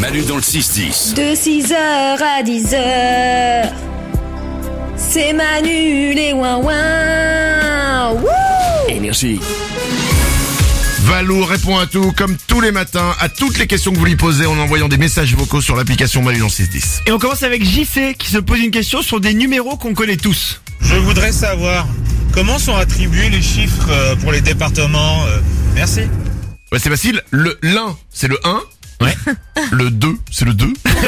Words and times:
Manu 0.00 0.22
dans 0.22 0.36
le 0.36 0.42
6-10. 0.42 1.14
De 1.14 1.34
6h 1.34 1.74
à 1.74 2.42
10h, 2.42 3.70
c'est 4.96 5.32
Manu 5.32 6.14
les 6.14 6.32
ouin 6.32 8.12
Wouh 8.12 8.28
Énergie. 8.88 9.40
Valou 11.02 11.44
répond 11.44 11.76
à 11.78 11.86
tout, 11.86 12.12
comme 12.16 12.36
tous 12.46 12.60
les 12.60 12.70
matins, 12.72 13.14
à 13.20 13.28
toutes 13.28 13.58
les 13.58 13.66
questions 13.66 13.92
que 13.92 13.98
vous 13.98 14.04
lui 14.04 14.16
posez 14.16 14.46
en 14.46 14.56
envoyant 14.58 14.88
des 14.88 14.96
messages 14.96 15.34
vocaux 15.34 15.60
sur 15.60 15.76
l'application 15.76 16.22
Manu 16.22 16.38
dans 16.38 16.44
le 16.46 16.50
610. 16.50 17.02
Et 17.06 17.12
on 17.12 17.18
commence 17.18 17.42
avec 17.42 17.64
JC 17.64 18.14
qui 18.18 18.30
se 18.30 18.38
pose 18.38 18.60
une 18.60 18.70
question 18.70 19.02
sur 19.02 19.20
des 19.20 19.34
numéros 19.34 19.76
qu'on 19.76 19.92
connaît 19.94 20.16
tous. 20.16 20.60
Je 20.80 20.94
voudrais 20.94 21.32
savoir 21.32 21.86
comment 22.32 22.58
sont 22.58 22.76
attribués 22.76 23.28
les 23.28 23.42
chiffres 23.42 23.88
euh, 23.90 24.16
pour 24.16 24.32
les 24.32 24.40
départements. 24.40 25.24
euh, 25.26 25.38
Merci. 25.74 26.00
Ouais, 26.72 26.78
c'est 26.78 26.90
facile, 26.90 27.22
le 27.30 27.58
l'un, 27.62 27.96
c'est 28.10 28.28
le 28.28 28.38
1. 28.44 28.60
Ouais. 29.00 29.14
Le 29.72 29.90
2, 29.90 30.16
c'est 30.30 30.44
le 30.44 30.54
2. 30.54 30.72
Alors, 30.84 31.04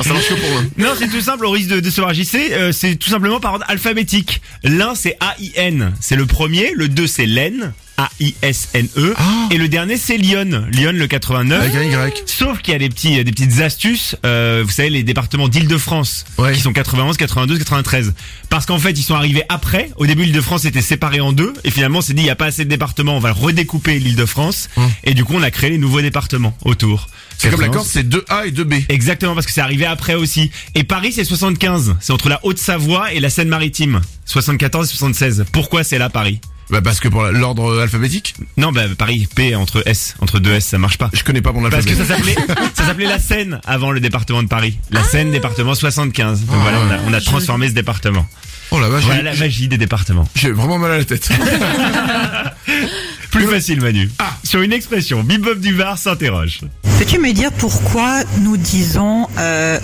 ça 0.04 0.12
marche 0.12 0.28
que 0.28 0.34
pour 0.34 0.50
l'un. 0.50 0.84
Non, 0.84 0.94
c'est 0.98 1.08
tout 1.08 1.20
simple, 1.20 1.46
au 1.46 1.50
risque 1.50 1.68
de, 1.68 1.80
de 1.80 1.90
se 1.90 2.00
JC, 2.12 2.52
euh, 2.52 2.72
c'est 2.72 2.96
tout 2.96 3.10
simplement 3.10 3.40
par 3.40 3.54
ordre 3.54 3.64
alphabétique. 3.68 4.40
L'un 4.64 4.94
c'est 4.94 5.16
A-I-N, 5.20 5.92
c'est 6.00 6.16
le 6.16 6.26
premier, 6.26 6.72
le 6.74 6.88
2 6.88 7.06
c'est 7.06 7.26
Len, 7.26 7.72
A-I-S-N-E, 7.96 9.14
Ah. 9.16 9.48
E. 9.50 9.54
et 9.54 9.58
le 9.58 9.68
dernier 9.68 9.96
c'est 9.96 10.16
Lyon, 10.16 10.66
Lyon 10.70 10.92
le 10.94 11.06
89. 11.06 11.60
Avec 11.62 11.74
un 11.74 11.82
Y. 12.08 12.22
Sauf 12.26 12.60
qu'il 12.62 12.72
y 12.72 12.76
a 12.76 12.78
des 12.78 12.88
petits, 12.88 13.22
des 13.24 13.32
petites 13.32 13.60
astuces. 13.60 14.16
euh, 14.24 14.62
vous 14.64 14.70
savez, 14.72 14.90
les 14.90 15.02
départements 15.02 15.48
d'Île-de-France, 15.48 16.24
Ouais. 16.38 16.52
qui 16.52 16.60
sont 16.60 16.72
91, 16.72 17.16
92, 17.16 17.58
93. 17.58 18.12
Parce 18.48 18.66
qu'en 18.66 18.78
fait, 18.78 18.92
ils 18.92 19.02
sont 19.02 19.14
arrivés 19.14 19.42
après. 19.48 19.90
Au 19.96 20.06
début, 20.06 20.24
l'Île-de-France 20.24 20.64
était 20.64 20.82
séparée 20.82 21.20
en 21.20 21.32
deux. 21.32 21.52
Et 21.64 21.70
finalement, 21.70 21.98
on 21.98 22.02
s'est 22.02 22.14
dit, 22.14 22.22
il 22.22 22.24
n'y 22.26 22.30
a 22.30 22.36
pas 22.36 22.46
assez 22.46 22.64
de 22.64 22.70
départements, 22.70 23.16
on 23.16 23.20
va 23.20 23.32
redécouper 23.32 23.98
l'Île-de-France. 23.98 24.68
Et 25.04 25.14
du 25.14 25.24
coup, 25.24 25.34
on 25.36 25.42
a 25.42 25.50
créé 25.50 25.70
les 25.70 25.78
nouveaux 25.78 26.00
départements 26.02 26.56
autour. 26.64 27.08
C'est 27.38 27.50
comme 27.50 27.60
la 27.60 27.66
91. 27.68 27.76
Corse, 27.76 27.88
c'est 27.92 28.08
2A 28.08 28.46
et 28.48 28.50
2B. 28.50 28.84
Exactement, 28.88 29.34
parce 29.34 29.46
que 29.46 29.52
c'est 29.52 29.60
arrivé 29.60 29.84
après 29.86 30.14
aussi. 30.14 30.50
Et 30.74 30.84
Paris, 30.84 31.12
c'est 31.12 31.24
75. 31.24 31.96
C'est 32.00 32.12
entre 32.12 32.28
la 32.28 32.40
Haute-Savoie 32.44 33.12
et 33.12 33.20
la 33.20 33.30
Seine-Maritime. 33.30 34.00
74 34.24 34.86
et 34.86 34.90
76. 34.90 35.44
Pourquoi 35.52 35.84
c'est 35.84 35.98
là, 35.98 36.08
Paris? 36.08 36.40
Bah 36.68 36.80
parce 36.82 36.98
que 36.98 37.06
pour 37.08 37.22
l'ordre 37.26 37.80
alphabétique, 37.80 38.34
Non, 38.56 38.72
bah, 38.72 38.82
Paris, 38.98 39.28
P 39.34 39.54
entre 39.54 39.84
S. 39.86 40.16
Entre 40.20 40.40
deux 40.40 40.52
S, 40.52 40.64
ça 40.66 40.78
marche 40.78 40.98
pas. 40.98 41.10
je 41.12 41.22
connais 41.22 41.40
pas 41.40 41.52
mon 41.52 41.62
Parce 41.70 41.84
que 41.84 41.90
alphabet. 41.90 42.08
ça 42.08 42.16
s'appelait, 42.16 42.36
ça 42.74 42.84
s'appelait 42.86 43.06
la 43.06 43.18
Seine 43.20 43.60
avant 43.66 43.92
le 43.92 44.00
département 44.00 44.42
de 44.42 44.48
Paris. 44.48 44.76
La 44.90 45.04
Seine, 45.04 45.30
département 45.30 45.74
75. 45.76 46.40
Donc 46.40 46.56
voilà, 46.60 46.78
on 46.80 46.90
a, 46.90 46.98
on 47.08 47.12
a 47.12 47.20
transformé 47.20 47.68
ce 47.68 47.72
département. 47.74 48.26
Oh 48.72 48.80
la 48.80 48.88
vache, 48.88 49.04
Voilà 49.04 49.18
j'ai- 49.20 49.24
la 49.24 49.34
magie 49.36 49.68
des 49.68 49.78
départements. 49.78 50.28
j'ai 50.34 50.50
vraiment 50.50 50.78
mal 50.78 50.90
à 50.90 50.98
la 50.98 51.04
tête. 51.04 51.28
Plus 53.30 53.46
facile, 53.46 53.80
Manu. 53.80 54.10
Sur 54.42 54.62
une 54.62 54.72
expression, 54.72 55.22
Bibop 55.22 55.58
du 55.60 55.72
Var 55.74 55.96
s'interroge. 55.98 56.60
Peux-tu 56.98 57.18
me 57.18 57.32
dire 57.32 57.52
pourquoi 57.52 58.22
nous 58.40 58.56
disons 58.56 59.28
euh, 59.38 59.78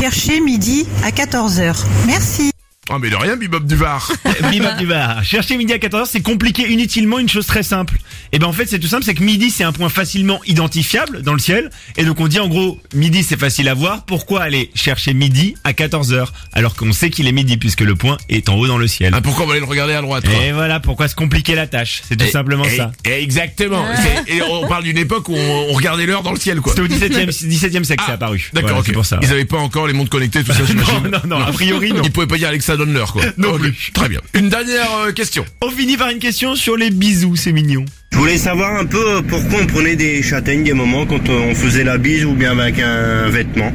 chercher 0.00 0.40
midi 0.40 0.86
à 1.04 1.10
14h 1.10 1.76
Merci. 2.06 2.50
Oh 2.90 2.98
mais 2.98 3.10
de 3.10 3.16
rien, 3.16 3.36
Bibop 3.36 3.64
du 3.66 3.74
Var. 3.76 4.10
Bibop 4.50 4.76
du 4.78 4.86
Var. 4.86 5.22
Chercher 5.22 5.56
midi 5.58 5.72
à 5.74 5.76
14h, 5.76 6.06
c'est 6.06 6.22
compliquer 6.22 6.68
inutilement 6.70 7.18
une 7.18 7.28
chose 7.28 7.46
très 7.46 7.62
simple. 7.62 7.98
Et 8.32 8.38
ben 8.38 8.46
en 8.46 8.52
fait, 8.52 8.66
c'est 8.66 8.78
tout 8.78 8.86
simple, 8.88 9.04
c'est 9.04 9.14
que 9.14 9.22
midi, 9.22 9.50
c'est 9.50 9.64
un 9.64 9.72
point 9.72 9.88
facilement 9.90 10.40
identifiable 10.46 11.22
dans 11.22 11.34
le 11.34 11.38
ciel. 11.38 11.70
Et 11.98 12.04
donc 12.04 12.18
on 12.20 12.28
dit 12.28 12.40
en 12.40 12.48
gros, 12.48 12.80
midi, 12.94 13.22
c'est 13.22 13.38
facile 13.38 13.68
à 13.68 13.74
voir. 13.74 14.04
Pourquoi 14.06 14.42
aller 14.42 14.70
chercher 14.74 15.12
midi 15.12 15.54
à 15.64 15.72
14h 15.72 16.28
alors 16.54 16.74
qu'on 16.76 16.92
sait 16.92 17.10
qu'il 17.10 17.26
est 17.26 17.32
midi 17.32 17.56
puisque 17.58 17.82
le 17.82 17.94
point 17.94 18.16
est 18.30 18.48
en 18.48 18.54
haut 18.56 18.66
dans 18.66 18.78
le 18.78 18.86
ciel? 18.86 19.12
Ah, 19.14 19.20
pourquoi 19.20 19.44
on 19.44 19.48
va 19.48 19.52
aller 19.54 19.60
le 19.60 19.66
regarder 19.66 19.92
à 19.94 20.00
droite 20.00 20.24
Et 20.46 20.52
voilà, 20.52 20.80
pourquoi 20.80 21.08
se 21.08 21.14
compliquer 21.14 21.54
la 21.54 21.66
tâche? 21.66 22.02
C'est 22.08 22.16
tout 22.16 22.24
Et- 22.24 22.30
simplement 22.30 22.64
et- 22.64 22.76
ça. 22.76 22.92
et 23.04 23.22
exactement. 23.22 23.84
C'est- 23.96 24.32
Et 24.36 24.42
on 24.42 24.66
parle 24.66 24.84
d'une 24.84 24.98
époque 24.98 25.28
où 25.28 25.34
on, 25.34 25.66
on 25.70 25.72
regardait 25.74 26.06
l'heure 26.06 26.22
dans 26.22 26.32
le 26.32 26.40
ciel 26.40 26.60
quoi. 26.62 26.72
C'était 26.74 26.82
au 26.82 26.88
17e, 26.88 27.28
17e 27.30 27.84
siècle, 27.84 28.02
c'est 28.06 28.12
Ah, 28.12 28.14
apparu. 28.14 28.48
D'accord, 28.54 28.68
Voilà, 28.68 28.80
ok. 28.80 28.86
c'est 28.86 28.92
pour 28.92 29.04
ça. 29.06 29.18
Ils 29.22 29.30
avaient 29.30 29.44
pas 29.44 29.58
encore 29.58 29.86
les 29.86 29.92
montres 29.92 30.10
connectées, 30.10 30.42
tout 30.42 30.52
ça, 30.52 30.64
j'imagine. 30.66 30.94
non, 31.04 31.20
non, 31.24 31.38
non, 31.38 31.44
a 31.44 31.52
priori 31.52 31.92
non. 31.92 32.02
Ils 32.02 32.10
pouvaient 32.10 32.26
pas 32.26 32.36
dire 32.38 32.48
Alexa 32.48 32.76
donne 32.78 32.94
l'heure 32.94 33.12
quoi. 33.12 33.22
Non 33.36 33.58
plus. 33.58 33.90
Très 33.92 34.08
bien. 34.08 34.20
Une 34.34 34.48
dernière 34.48 34.90
euh, 34.98 35.12
question. 35.12 35.44
On 35.60 35.70
finit 35.70 35.96
par 35.96 36.08
une 36.08 36.18
question 36.18 36.56
sur 36.56 36.76
les 36.76 36.90
bisous, 36.90 37.36
c'est 37.36 37.52
mignon. 37.52 37.84
Je 38.12 38.18
voulais 38.18 38.38
savoir 38.38 38.76
un 38.76 38.86
peu 38.86 39.22
pourquoi 39.22 39.60
on 39.60 39.66
prenait 39.66 39.96
des 39.96 40.22
châtaignes 40.22 40.64
des 40.64 40.72
moments 40.72 41.06
quand 41.06 41.28
on 41.28 41.54
faisait 41.54 41.84
la 41.84 41.98
bise 41.98 42.24
ou 42.24 42.32
bien 42.32 42.58
avec 42.58 42.78
un 42.78 43.28
vêtement? 43.28 43.72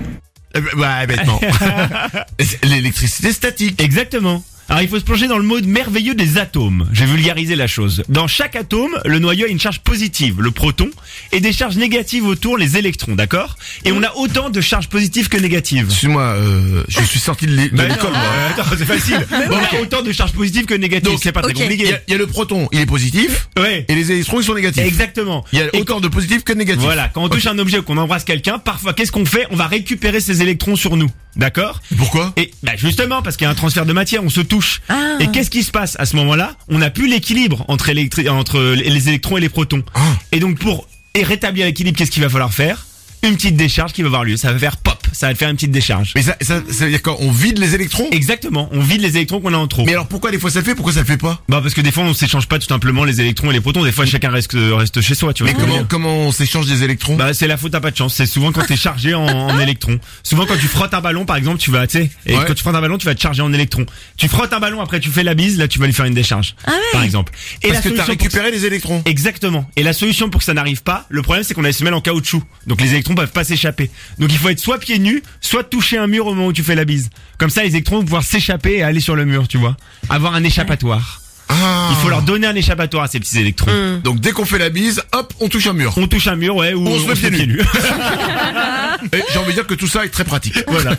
Ben, 0.53 0.63
Bah 0.75 1.05
bêtement. 1.05 1.39
L'électricité 2.63 3.31
statique. 3.31 3.81
Exactement. 3.81 4.43
Alors 4.69 4.81
il 4.81 4.87
faut 4.87 4.97
se 4.97 5.03
plonger 5.03 5.27
dans 5.27 5.37
le 5.37 5.43
mode 5.43 5.65
merveilleux 5.65 6.15
des 6.15 6.37
atomes. 6.37 6.87
Je 6.93 7.03
vais 7.03 7.11
vulgariser 7.11 7.55
la 7.55 7.67
chose. 7.67 8.03
Dans 8.09 8.27
chaque 8.27 8.55
atome, 8.55 8.97
le 9.05 9.19
noyau 9.19 9.45
a 9.45 9.49
une 9.49 9.59
charge 9.59 9.79
positive, 9.79 10.41
le 10.41 10.51
proton, 10.51 10.89
et 11.31 11.41
des 11.41 11.51
charges 11.53 11.75
négatives 11.75 12.25
autour, 12.25 12.57
les 12.57 12.77
électrons, 12.77 13.13
d'accord? 13.15 13.57
Et 13.85 13.91
on 13.91 14.01
a 14.03 14.11
autant 14.15 14.49
de 14.49 14.61
charges 14.61 14.87
positives 14.87 15.27
que 15.29 15.37
négatives. 15.37 15.85
Excuse-moi, 15.89 16.21
euh, 16.23 16.83
je 16.87 17.01
suis 17.03 17.19
sorti 17.19 17.45
de 17.45 17.51
l'é- 17.55 17.69
de 17.69 17.75
Bah 17.75 17.83
non, 17.87 17.93
l'école 17.93 18.11
moi. 18.11 18.19
euh, 18.21 18.49
attends, 18.51 18.75
c'est 18.77 18.85
facile. 18.85 19.25
on 19.51 19.77
a 19.77 19.81
autant 19.81 20.01
de 20.01 20.11
charges 20.11 20.31
positives 20.33 20.65
que 20.65 20.73
négatives. 20.73 21.09
Donc, 21.11 21.19
c'est 21.21 21.31
pas 21.33 21.41
très 21.41 21.51
ok. 21.51 21.59
Il 21.59 21.65
y, 21.65 21.67
compliqué. 21.69 21.93
a, 21.93 21.99
il 22.07 22.11
y 22.11 22.15
a 22.15 22.17
le 22.17 22.27
proton, 22.27 22.67
il 22.71 22.79
est 22.79 22.85
positif, 22.85 23.49
Ouais. 23.59 23.85
et 23.87 23.95
les 23.95 24.11
électrons 24.11 24.39
ils 24.39 24.45
sont 24.45 24.55
négatifs. 24.55 24.83
Exactement. 24.85 25.43
Il 25.51 25.59
y 25.59 25.61
a 25.61 25.65
Et 25.75 25.81
autant 25.81 25.99
de 25.99 26.07
positifs 26.07 26.43
que 26.43 26.53
de 26.53 26.57
négatifs. 26.59 26.81
Voilà, 26.83 27.09
quand 27.09 27.21
on 27.23 27.29
touche 27.29 27.45
un 27.47 27.59
objet 27.59 27.79
ou 27.79 27.83
qu'on 27.83 27.97
embrasse 27.97 28.23
quelqu'un, 28.23 28.59
parfois 28.59 28.93
qu'est-ce 28.93 29.11
qu'on 29.11 29.25
fait? 29.25 29.45
On 29.51 29.55
va 29.55 29.67
récupérer 29.67 30.19
ces 30.21 30.41
électrons 30.41 30.75
sur 30.75 30.95
nous. 30.97 31.09
D'accord 31.35 31.81
Pourquoi 31.97 32.33
Et 32.37 32.51
bah 32.61 32.73
justement 32.75 33.21
parce 33.21 33.37
qu'il 33.37 33.45
y 33.45 33.47
a 33.47 33.51
un 33.51 33.55
transfert 33.55 33.85
de 33.85 33.93
matière, 33.93 34.23
on 34.23 34.29
se 34.29 34.41
touche. 34.41 34.81
Ah. 34.89 35.15
Et 35.19 35.27
qu'est-ce 35.27 35.49
qui 35.49 35.63
se 35.63 35.71
passe 35.71 35.95
à 35.99 36.05
ce 36.05 36.15
moment-là 36.17 36.55
On 36.69 36.77
n'a 36.79 36.89
plus 36.89 37.07
l'équilibre 37.07 37.65
entre, 37.67 37.89
électri- 37.89 38.29
entre 38.29 38.61
les 38.75 39.09
électrons 39.09 39.37
et 39.37 39.41
les 39.41 39.49
protons. 39.49 39.83
Ah. 39.95 39.99
Et 40.31 40.39
donc 40.39 40.59
pour 40.59 40.87
et 41.15 41.23
rétablir 41.23 41.65
l'équilibre, 41.65 41.97
qu'est-ce 41.97 42.11
qu'il 42.11 42.23
va 42.23 42.29
falloir 42.29 42.53
faire? 42.53 42.85
Une 43.23 43.35
petite 43.35 43.55
décharge 43.55 43.93
qui 43.93 44.01
va 44.01 44.07
avoir 44.07 44.23
lieu. 44.23 44.35
Ça 44.37 44.51
va 44.51 44.59
faire 44.59 44.77
pop, 44.77 45.02
ça 45.13 45.27
va 45.27 45.33
te 45.33 45.37
faire 45.39 45.49
une 45.49 45.55
petite 45.55 45.71
décharge. 45.71 46.11
Mais 46.15 46.21
ça, 46.23 46.35
ça, 46.41 46.61
ça 46.69 46.85
veut 46.85 46.91
dire 46.91 47.01
quoi 47.01 47.15
On 47.19 47.31
vide 47.31 47.57
les 47.59 47.75
électrons? 47.75 48.07
Exactement, 48.11 48.67
on 48.71 48.81
vide 48.81 49.01
les 49.01 49.15
électrons 49.15 49.39
qu'on 49.39 49.53
a 49.53 49.57
en 49.57 49.67
trop. 49.67 49.85
Mais 49.85 49.93
alors 49.93 50.07
pourquoi 50.07 50.31
des 50.31 50.39
fois 50.39 50.49
ça 50.51 50.59
le 50.59 50.65
fait, 50.65 50.75
pourquoi 50.75 50.93
ça 50.93 50.99
le 50.99 51.05
fait 51.05 51.17
pas? 51.17 51.41
Bah 51.47 51.59
parce 51.61 51.73
que 51.73 51.81
des 51.81 51.91
fois 51.91 52.03
on 52.03 52.13
s'échange 52.13 52.47
pas 52.47 52.59
tout 52.59 52.67
simplement 52.67 53.03
les 53.05 53.21
électrons 53.21 53.49
et 53.51 53.53
les 53.53 53.61
protons. 53.61 53.83
Des 53.83 53.91
fois 53.91 54.05
chacun 54.05 54.29
reste 54.31 54.51
reste 54.55 55.01
chez 55.01 55.15
soi, 55.15 55.33
tu 55.33 55.43
vois. 55.43 55.51
Mais 55.53 55.57
comment, 55.59 55.83
comment 55.87 56.15
on 56.27 56.31
s'échange 56.31 56.65
des 56.67 56.83
électrons? 56.83 57.15
Bah 57.15 57.33
c'est 57.33 57.47
la 57.47 57.57
faute 57.57 57.73
à 57.75 57.81
pas 57.81 57.91
de 57.91 57.97
chance. 57.97 58.13
C'est 58.15 58.25
souvent 58.25 58.51
quand 58.51 58.65
t'es 58.65 58.75
chargé 58.77 59.13
en, 59.13 59.25
en 59.27 59.59
électrons. 59.59 59.99
Souvent 60.23 60.45
quand 60.45 60.57
tu 60.57 60.67
frottes 60.67 60.93
un 60.93 61.01
ballon 61.01 61.25
par 61.25 61.37
exemple, 61.37 61.59
tu 61.59 61.71
vas 61.71 61.87
tu 61.87 61.99
sais, 61.99 62.09
et 62.25 62.35
Ouais. 62.35 62.43
quand 62.47 62.53
tu 62.53 62.61
frottes 62.63 62.75
un 62.75 62.81
ballon, 62.81 62.97
tu 62.97 63.05
vas 63.05 63.15
te 63.15 63.21
charger 63.21 63.41
en 63.41 63.53
électrons. 63.53 63.85
Tu 64.17 64.27
frottes 64.27 64.53
un 64.53 64.59
ballon 64.59 64.81
après 64.81 64.99
tu 64.99 65.09
fais 65.09 65.23
la 65.23 65.33
bise, 65.35 65.57
là 65.57 65.67
tu 65.67 65.79
vas 65.79 65.85
lui 65.85 65.93
faire 65.93 66.05
une 66.05 66.13
décharge. 66.13 66.55
Par 66.91 67.03
exemple. 67.03 67.33
Et 67.61 67.69
Parce 67.69 67.83
la 67.85 67.91
que 67.91 67.95
t'as 67.95 68.03
solution 68.05 68.15
pour- 68.15 68.23
récupéré 68.23 68.51
les 68.51 68.65
électrons. 68.65 69.01
Exactement. 69.05 69.69
Et 69.75 69.83
la 69.83 69.93
solution 69.93 70.29
pour 70.29 70.39
que 70.39 70.45
ça 70.45 70.53
n'arrive 70.53 70.83
pas, 70.83 71.05
le 71.09 71.21
problème 71.21 71.43
c'est 71.43 71.53
qu'on 71.53 71.63
a 71.63 71.67
les 71.67 71.73
semelles 71.73 71.93
en 71.93 72.01
caoutchouc. 72.01 72.43
Donc 72.67 72.81
les 72.81 72.91
électrons 72.91 73.15
peuvent 73.15 73.31
pas 73.31 73.43
s'échapper. 73.43 73.89
Donc 74.19 74.31
il 74.31 74.37
faut 74.37 74.49
être 74.49 74.59
soit 74.59 74.79
pieds 74.79 74.99
soit 75.41 75.63
toucher 75.63 75.97
un 75.97 76.07
mur 76.07 76.27
au 76.27 76.33
moment 76.33 76.47
où 76.47 76.53
tu 76.53 76.63
fais 76.63 76.75
la 76.75 76.85
bise. 76.85 77.09
Comme 77.37 77.49
ça 77.49 77.63
les 77.63 77.69
électrons 77.69 77.97
vont 77.97 78.03
pouvoir 78.03 78.23
s'échapper 78.23 78.77
et 78.77 78.83
aller 78.83 78.99
sur 78.99 79.15
le 79.15 79.25
mur, 79.25 79.47
tu 79.47 79.57
vois. 79.57 79.75
Avoir 80.09 80.33
un 80.35 80.43
échappatoire. 80.43 81.21
Ah. 81.49 81.89
Il 81.91 81.95
faut 81.97 82.09
leur 82.09 82.21
donner 82.21 82.47
un 82.47 82.55
échappatoire 82.55 83.03
à 83.03 83.07
ces 83.07 83.19
petits 83.19 83.39
électrons. 83.39 83.99
Donc 84.03 84.19
dès 84.19 84.31
qu'on 84.31 84.45
fait 84.45 84.57
la 84.57 84.69
bise, 84.69 85.03
hop, 85.11 85.33
on 85.39 85.49
touche 85.49 85.67
un 85.67 85.73
mur. 85.73 85.93
On 85.97 86.07
touche 86.07 86.27
un 86.27 86.35
mur, 86.35 86.55
ouais, 86.55 86.73
ou 86.73 86.87
On 86.87 86.99
se 86.99 87.07
met 87.07 87.13
pieds 87.13 87.47
nus. 87.47 87.61
j'ai 89.31 89.37
envie 89.37 89.49
de 89.49 89.53
dire 89.53 89.67
que 89.67 89.73
tout 89.75 89.87
ça 89.87 90.05
est 90.05 90.09
très 90.09 90.23
pratique. 90.23 90.57
voilà. 90.67 90.95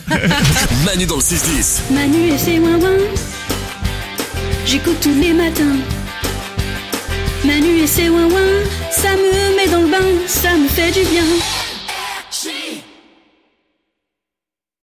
Manu 0.85 1.05
dans 1.05 1.15
le 1.15 1.21
6-10. 1.21 1.93
Manu 1.93 2.29
et 2.29 2.37
ses 2.37 2.59
ouin 2.59 2.79
J'écoute 4.65 4.97
tous 5.01 5.19
les 5.19 5.33
matins. 5.33 5.75
Manu 7.43 7.79
et 7.79 7.87
ses 7.87 8.09
ouin 8.09 8.27
ça 9.05 9.11
me 9.11 9.55
met 9.55 9.67
dans 9.67 9.81
le 9.81 9.87
bain, 9.87 10.25
ça 10.25 10.55
me 10.55 10.67
fait 10.67 10.91
du 10.91 11.07
bien. 11.09 11.23